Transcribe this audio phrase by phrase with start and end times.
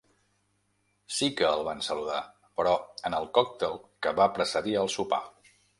[1.17, 2.23] Sí que el van saludar,
[2.61, 2.75] però,
[3.11, 5.27] en el còctel que va precedir el sopar.